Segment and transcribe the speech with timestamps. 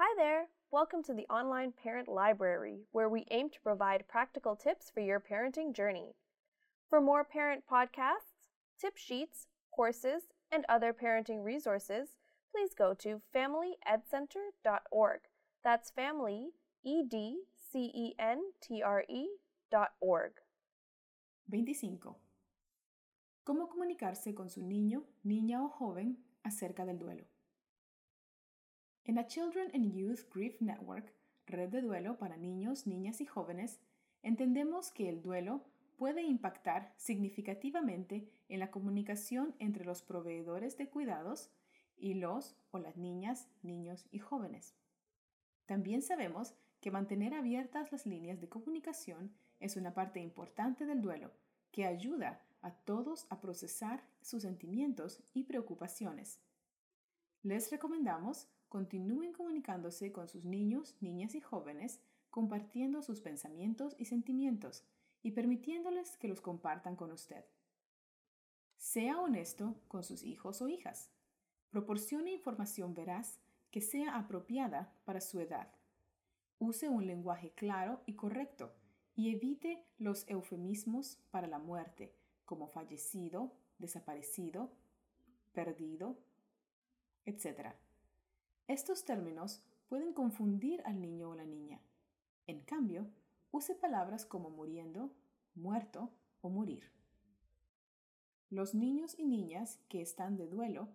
[0.00, 0.46] Hi there!
[0.70, 5.18] Welcome to the Online Parent Library, where we aim to provide practical tips for your
[5.18, 6.14] parenting journey.
[6.88, 8.46] For more parent podcasts,
[8.80, 10.22] tip sheets, courses,
[10.52, 12.10] and other parenting resources,
[12.52, 15.20] please go to familyedcenter.org.
[15.64, 16.50] That's family,
[16.84, 17.40] E D
[17.72, 19.26] C E N T R E
[19.68, 20.34] dot org.
[21.50, 22.14] 25.
[23.44, 27.24] ¿Cómo comunicarse con su niño, niña o joven acerca del duelo?
[29.08, 31.14] En la Children and Youth Grief Network,
[31.46, 33.80] red de duelo para niños, niñas y jóvenes,
[34.22, 35.64] entendemos que el duelo
[35.96, 41.48] puede impactar significativamente en la comunicación entre los proveedores de cuidados
[41.96, 44.74] y los o las niñas, niños y jóvenes.
[45.64, 51.32] También sabemos que mantener abiertas las líneas de comunicación es una parte importante del duelo
[51.70, 56.40] que ayuda a todos a procesar sus sentimientos y preocupaciones.
[57.42, 62.00] Les recomendamos continúen comunicándose con sus niños, niñas y jóvenes,
[62.30, 64.84] compartiendo sus pensamientos y sentimientos
[65.22, 67.44] y permitiéndoles que los compartan con usted.
[68.76, 71.10] Sea honesto con sus hijos o hijas.
[71.70, 75.72] Proporcione información veraz que sea apropiada para su edad.
[76.58, 78.72] Use un lenguaje claro y correcto
[79.14, 84.72] y evite los eufemismos para la muerte, como fallecido, desaparecido,
[85.52, 86.16] perdido,
[87.26, 87.74] etc.
[88.68, 91.80] Estos términos pueden confundir al niño o la niña.
[92.46, 93.08] En cambio,
[93.50, 95.10] use palabras como muriendo,
[95.54, 96.92] muerto o morir.
[98.50, 100.90] Los niños y niñas que están de duelo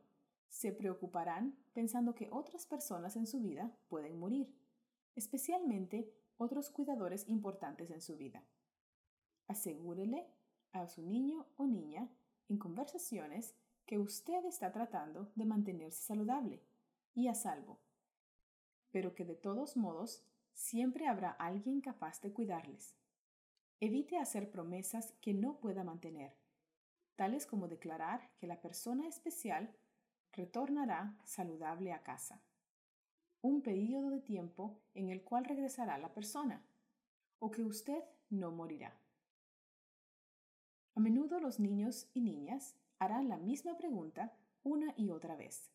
[0.50, 4.56] se preocuparán pensando que otras personas en su vida pueden morir,
[5.16, 8.44] especialmente otros cuidadores importantes en su vida.
[9.48, 10.28] Asegúrele
[10.74, 12.08] a su niño o niña
[12.50, 13.56] en conversaciones
[13.88, 16.62] que usted está tratando de mantenerse saludable
[17.16, 17.80] y a salvo,
[18.92, 22.96] pero que de todos modos siempre habrá alguien capaz de cuidarles.
[23.80, 26.36] Evite hacer promesas que no pueda mantener,
[27.16, 29.76] tales como declarar que la persona especial
[30.32, 32.42] retornará saludable a casa.
[33.42, 36.64] Un periodo de tiempo en el cual regresará la persona,
[37.40, 38.98] o que usted no morirá.
[40.96, 44.34] A menudo los niños y niñas harán la misma pregunta
[44.64, 45.70] una y otra vez.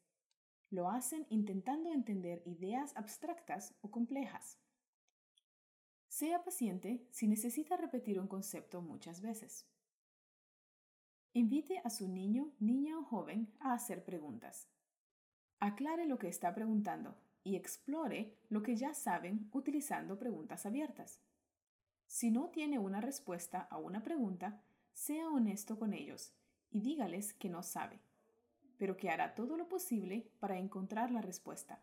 [0.71, 4.59] Lo hacen intentando entender ideas abstractas o complejas.
[6.09, 9.67] Sea paciente si necesita repetir un concepto muchas veces.
[11.33, 14.69] Invite a su niño, niña o joven a hacer preguntas.
[15.59, 21.23] Aclare lo que está preguntando y explore lo que ya saben utilizando preguntas abiertas.
[22.07, 24.63] Si no tiene una respuesta a una pregunta,
[24.93, 26.35] sea honesto con ellos
[26.71, 28.01] y dígales que no sabe
[28.79, 31.83] pero que hará todo lo posible para encontrar la respuesta,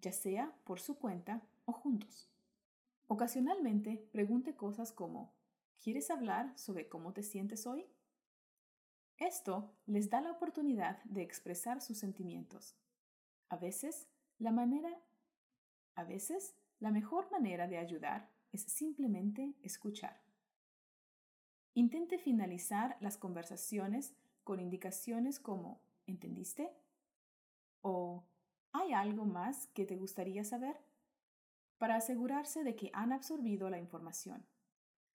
[0.00, 2.30] ya sea por su cuenta o juntos.
[3.08, 5.34] Ocasionalmente pregunte cosas como
[5.80, 7.86] ¿Quieres hablar sobre cómo te sientes hoy?
[9.18, 12.74] Esto les da la oportunidad de expresar sus sentimientos.
[13.50, 14.88] A veces, la manera
[15.94, 20.22] a veces, la mejor manera de ayudar es simplemente escuchar.
[21.74, 26.70] Intente finalizar las conversaciones con indicaciones como ¿Entendiste?
[27.80, 28.24] ¿O
[28.72, 30.76] hay algo más que te gustaría saber?
[31.78, 34.46] Para asegurarse de que han absorbido la información.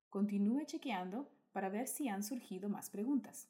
[0.10, 3.50] Continúe chequeando para ver si han surgido más preguntas.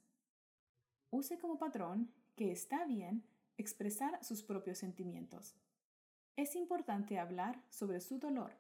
[1.12, 3.24] Use como patrón que está bien
[3.58, 5.56] expresar sus propios sentimientos.
[6.36, 8.58] Es importante hablar sobre su dolor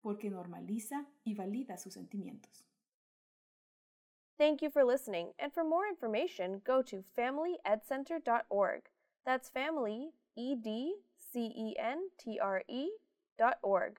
[0.00, 2.69] porque normaliza y valida sus sentimientos.
[4.40, 8.80] Thank you for listening, and for more information, go to familyedcenter.org.
[9.26, 10.94] That's family, E D
[11.30, 12.88] C E N T R E
[13.38, 13.98] dot org.